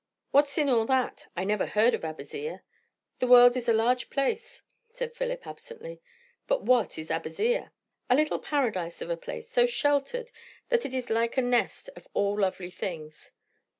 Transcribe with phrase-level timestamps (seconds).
[0.31, 1.27] "What's in all that?
[1.35, 2.63] I never heard of Abazzia."
[3.19, 6.01] "The world is a large place," said Philip absently.
[6.47, 7.71] "But what is Abazzia?"
[8.09, 10.31] "A little paradise of a place, so sheltered
[10.69, 13.33] that it is like a nest of all lovely things.